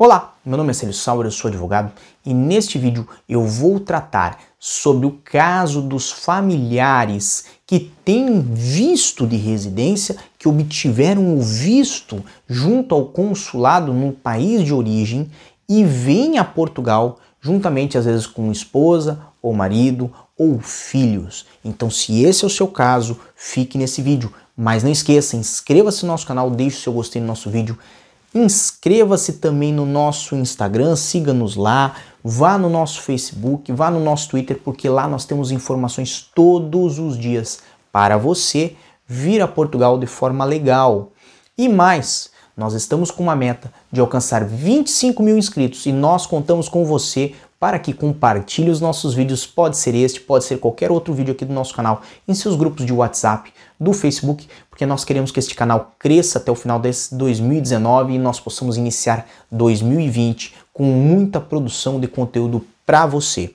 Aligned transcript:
Olá, 0.00 0.36
meu 0.46 0.56
nome 0.56 0.70
é 0.70 0.74
Célio 0.74 0.94
Sauer, 0.94 1.26
eu 1.26 1.30
sou 1.32 1.48
advogado 1.48 1.90
e 2.24 2.32
neste 2.32 2.78
vídeo 2.78 3.08
eu 3.28 3.44
vou 3.44 3.80
tratar 3.80 4.38
sobre 4.56 5.04
o 5.06 5.18
caso 5.24 5.82
dos 5.82 6.12
familiares 6.12 7.46
que 7.66 7.90
têm 8.04 8.40
visto 8.40 9.26
de 9.26 9.36
residência, 9.36 10.16
que 10.38 10.46
obtiveram 10.46 11.36
o 11.36 11.42
visto 11.42 12.24
junto 12.46 12.94
ao 12.94 13.06
consulado 13.06 13.92
no 13.92 14.12
país 14.12 14.62
de 14.62 14.72
origem 14.72 15.28
e 15.68 15.82
vêm 15.82 16.38
a 16.38 16.44
Portugal 16.44 17.18
juntamente 17.40 17.98
às 17.98 18.04
vezes 18.04 18.24
com 18.24 18.52
esposa 18.52 19.18
ou 19.42 19.52
marido 19.52 20.12
ou 20.38 20.60
filhos. 20.60 21.44
Então, 21.64 21.90
se 21.90 22.22
esse 22.22 22.44
é 22.44 22.46
o 22.46 22.50
seu 22.50 22.68
caso, 22.68 23.18
fique 23.34 23.76
nesse 23.76 24.00
vídeo. 24.00 24.32
Mas 24.56 24.84
não 24.84 24.92
esqueça, 24.92 25.36
inscreva-se 25.36 26.04
no 26.04 26.12
nosso 26.12 26.26
canal, 26.26 26.50
deixe 26.50 26.76
o 26.76 26.80
seu 26.80 26.92
gostei 26.92 27.20
no 27.20 27.26
nosso 27.26 27.50
vídeo 27.50 27.76
Inscreva-se 28.34 29.34
também 29.34 29.72
no 29.72 29.86
nosso 29.86 30.36
Instagram, 30.36 30.96
siga-nos 30.96 31.56
lá, 31.56 31.96
vá 32.22 32.58
no 32.58 32.68
nosso 32.68 33.00
Facebook, 33.00 33.72
vá 33.72 33.90
no 33.90 34.00
nosso 34.00 34.28
Twitter, 34.28 34.60
porque 34.62 34.88
lá 34.88 35.08
nós 35.08 35.24
temos 35.24 35.50
informações 35.50 36.28
todos 36.34 36.98
os 36.98 37.18
dias 37.18 37.60
para 37.90 38.18
você 38.18 38.76
vir 39.06 39.40
a 39.40 39.48
Portugal 39.48 39.98
de 39.98 40.06
forma 40.06 40.44
legal. 40.44 41.12
E 41.56 41.68
mais, 41.68 42.30
nós 42.54 42.74
estamos 42.74 43.10
com 43.10 43.22
uma 43.22 43.34
meta 43.34 43.72
de 43.90 44.00
alcançar 44.00 44.44
25 44.44 45.22
mil 45.22 45.38
inscritos 45.38 45.86
e 45.86 45.92
nós 45.92 46.26
contamos 46.26 46.68
com 46.68 46.84
você 46.84 47.34
para 47.58 47.78
que 47.78 47.92
compartilhe 47.92 48.70
os 48.70 48.80
nossos 48.80 49.14
vídeos. 49.14 49.46
Pode 49.46 49.76
ser 49.76 49.94
este, 49.94 50.20
pode 50.20 50.44
ser 50.44 50.58
qualquer 50.58 50.90
outro 50.90 51.14
vídeo 51.14 51.32
aqui 51.32 51.44
do 51.44 51.52
nosso 51.52 51.74
canal, 51.74 52.02
em 52.26 52.34
seus 52.34 52.54
grupos 52.56 52.84
de 52.84 52.92
WhatsApp, 52.92 53.52
do 53.78 53.92
Facebook, 53.92 54.48
porque 54.68 54.84
nós 54.84 55.04
queremos 55.04 55.30
que 55.30 55.38
este 55.38 55.54
canal 55.54 55.92
cresça 55.98 56.38
até 56.38 56.50
o 56.50 56.54
final 56.54 56.78
desse 56.78 57.14
2019 57.14 58.14
e 58.14 58.18
nós 58.18 58.40
possamos 58.40 58.76
iniciar 58.76 59.26
2020 59.50 60.54
com 60.72 60.84
muita 60.84 61.40
produção 61.40 62.00
de 62.00 62.08
conteúdo 62.08 62.66
para 62.84 63.06
você. 63.06 63.54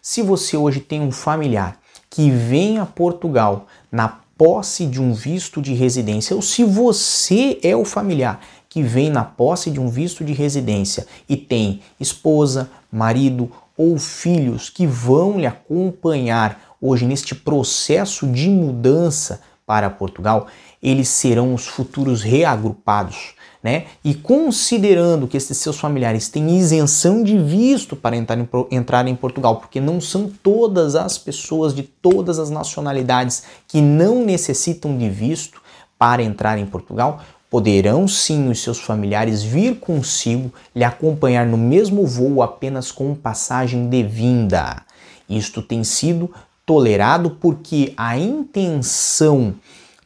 Se 0.00 0.20
você 0.20 0.58
hoje 0.58 0.80
tem 0.80 1.00
um 1.00 1.10
familiar 1.10 1.78
que 2.10 2.30
vem 2.30 2.78
a 2.78 2.84
Portugal 2.84 3.66
na 3.90 4.20
posse 4.42 4.86
de 4.86 5.00
um 5.00 5.14
visto 5.14 5.62
de 5.62 5.72
residência, 5.72 6.34
ou 6.34 6.42
se 6.42 6.64
você 6.64 7.60
é 7.62 7.76
o 7.76 7.84
familiar 7.84 8.40
que 8.68 8.82
vem 8.82 9.08
na 9.08 9.22
posse 9.22 9.70
de 9.70 9.78
um 9.78 9.88
visto 9.88 10.24
de 10.24 10.32
residência 10.32 11.06
e 11.28 11.36
tem 11.36 11.80
esposa, 12.00 12.68
marido 12.90 13.48
ou 13.76 13.96
filhos 14.00 14.68
que 14.68 14.84
vão 14.84 15.38
lhe 15.38 15.46
acompanhar 15.46 16.74
hoje 16.80 17.06
neste 17.06 17.36
processo 17.36 18.26
de 18.26 18.50
mudança 18.50 19.40
para 19.72 19.88
Portugal, 19.88 20.48
eles 20.82 21.08
serão 21.08 21.54
os 21.54 21.66
futuros 21.66 22.22
reagrupados 22.22 23.34
né? 23.62 23.84
E 24.04 24.12
considerando 24.12 25.28
que 25.28 25.36
esses 25.36 25.56
seus 25.58 25.78
familiares 25.78 26.28
têm 26.28 26.58
isenção 26.58 27.22
de 27.22 27.38
visto 27.38 27.94
para 27.94 28.16
entrar 28.16 28.36
em, 28.36 28.48
entrar 28.70 29.06
em 29.06 29.14
Portugal, 29.14 29.56
porque 29.56 29.80
não 29.80 30.00
são 30.00 30.28
todas 30.42 30.96
as 30.96 31.16
pessoas 31.16 31.72
de 31.72 31.84
todas 31.84 32.40
as 32.40 32.50
nacionalidades 32.50 33.44
que 33.68 33.80
não 33.80 34.24
necessitam 34.24 34.98
de 34.98 35.08
visto 35.08 35.62
para 35.96 36.22
entrar 36.22 36.58
em 36.58 36.66
Portugal, 36.66 37.20
poderão 37.48 38.08
sim 38.08 38.50
os 38.50 38.60
seus 38.60 38.80
familiares 38.80 39.44
vir 39.44 39.78
consigo 39.78 40.52
lhe 40.74 40.82
acompanhar 40.82 41.46
no 41.46 41.56
mesmo 41.56 42.04
voo 42.04 42.42
apenas 42.42 42.90
com 42.90 43.14
passagem 43.14 43.88
de 43.88 44.02
vinda. 44.02 44.82
Isto 45.28 45.62
tem 45.62 45.84
sido 45.84 46.32
tolerado 46.64 47.30
porque 47.40 47.92
a 47.96 48.16
intenção 48.16 49.54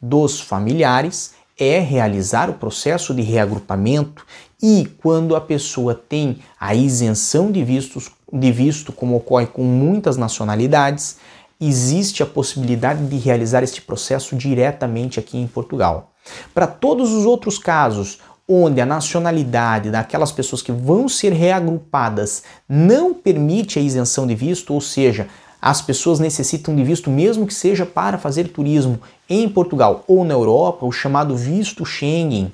dos 0.01 0.39
familiares 0.39 1.33
é 1.59 1.79
realizar 1.79 2.49
o 2.49 2.53
processo 2.53 3.13
de 3.13 3.21
reagrupamento 3.21 4.25
e 4.61 4.87
quando 5.01 5.35
a 5.35 5.41
pessoa 5.41 5.93
tem 5.95 6.39
a 6.59 6.73
isenção 6.75 7.51
de, 7.51 7.63
vistos, 7.63 8.11
de 8.31 8.51
visto, 8.51 8.91
como 8.91 9.15
ocorre 9.15 9.47
com 9.47 9.63
muitas 9.63 10.17
nacionalidades, 10.17 11.17
existe 11.59 12.21
a 12.21 12.25
possibilidade 12.25 13.05
de 13.05 13.17
realizar 13.17 13.63
este 13.63 13.81
processo 13.81 14.35
diretamente 14.35 15.19
aqui 15.19 15.37
em 15.37 15.47
Portugal. 15.47 16.11
Para 16.53 16.67
todos 16.67 17.11
os 17.11 17.25
outros 17.25 17.57
casos 17.57 18.19
onde 18.47 18.79
a 18.79 18.85
nacionalidade 18.85 19.91
daquelas 19.91 20.31
pessoas 20.31 20.61
que 20.61 20.71
vão 20.71 21.09
ser 21.09 21.33
reagrupadas 21.33 22.43
não 22.67 23.13
permite 23.13 23.77
a 23.77 23.81
isenção 23.81 24.25
de 24.25 24.35
visto, 24.35 24.73
ou 24.73 24.79
seja, 24.79 25.27
as 25.61 25.81
pessoas 25.81 26.19
necessitam 26.19 26.75
de 26.75 26.83
visto, 26.83 27.09
mesmo 27.09 27.47
que 27.47 27.53
seja 27.53 27.85
para 27.85 28.17
fazer 28.17 28.49
turismo 28.49 28.99
em 29.29 29.49
Portugal 29.49 30.03
ou 30.07 30.23
na 30.23 30.33
Europa, 30.33 30.85
o 30.85 30.91
chamado 30.91 31.35
visto 31.35 31.85
Schengen. 31.85 32.51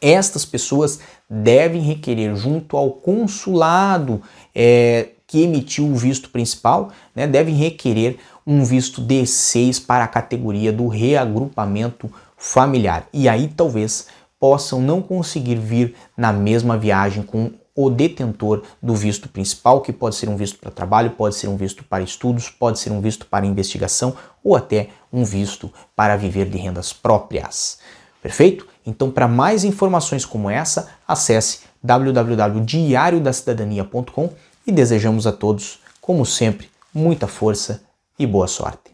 Estas 0.00 0.44
pessoas 0.44 1.00
devem 1.28 1.82
requerer 1.82 2.34
junto 2.36 2.76
ao 2.76 2.90
consulado 2.90 4.20
é, 4.54 5.08
que 5.26 5.42
emitiu 5.42 5.86
o 5.86 5.96
visto 5.96 6.30
principal, 6.30 6.90
né, 7.14 7.26
devem 7.26 7.54
requerer 7.54 8.18
um 8.46 8.64
visto 8.64 9.02
D6 9.02 9.84
para 9.84 10.04
a 10.04 10.08
categoria 10.08 10.72
do 10.72 10.86
reagrupamento 10.88 12.10
familiar. 12.36 13.08
E 13.12 13.28
aí 13.28 13.48
talvez 13.48 14.08
possam 14.38 14.80
não 14.80 15.00
conseguir 15.00 15.56
vir 15.56 15.94
na 16.16 16.32
mesma 16.32 16.76
viagem 16.76 17.22
com 17.22 17.50
o 17.74 17.90
detentor 17.90 18.62
do 18.80 18.94
visto 18.94 19.28
principal, 19.28 19.80
que 19.80 19.92
pode 19.92 20.14
ser 20.14 20.28
um 20.28 20.36
visto 20.36 20.56
para 20.58 20.70
trabalho, 20.70 21.10
pode 21.10 21.34
ser 21.34 21.48
um 21.48 21.56
visto 21.56 21.82
para 21.82 22.04
estudos, 22.04 22.48
pode 22.48 22.78
ser 22.78 22.92
um 22.92 23.00
visto 23.00 23.26
para 23.26 23.44
investigação 23.44 24.14
ou 24.42 24.54
até 24.54 24.90
um 25.12 25.24
visto 25.24 25.68
para 25.96 26.16
viver 26.16 26.48
de 26.48 26.58
rendas 26.58 26.92
próprias. 26.92 27.80
Perfeito? 28.22 28.68
Então, 28.86 29.10
para 29.10 29.26
mais 29.26 29.64
informações 29.64 30.24
como 30.24 30.48
essa, 30.48 30.88
acesse 31.06 31.60
www.diariodacidadania.com 31.82 34.30
e 34.66 34.72
desejamos 34.72 35.26
a 35.26 35.32
todos, 35.32 35.80
como 36.00 36.24
sempre, 36.24 36.70
muita 36.92 37.26
força 37.26 37.82
e 38.18 38.26
boa 38.26 38.46
sorte. 38.46 38.93